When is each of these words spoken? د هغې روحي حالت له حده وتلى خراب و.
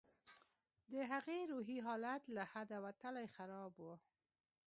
د 0.91 0.93
هغې 1.11 1.37
روحي 1.51 1.77
حالت 1.87 2.23
له 2.35 2.43
حده 2.51 2.77
وتلى 2.85 3.25
خراب 3.35 3.73
و. 3.79 3.87